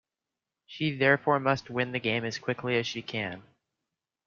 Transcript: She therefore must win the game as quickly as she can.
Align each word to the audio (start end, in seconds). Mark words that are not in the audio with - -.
She 0.65 0.95
therefore 0.97 1.39
must 1.39 1.69
win 1.69 1.91
the 1.91 1.99
game 1.99 2.25
as 2.25 2.39
quickly 2.39 2.75
as 2.75 2.87
she 2.87 3.03
can. 3.03 3.43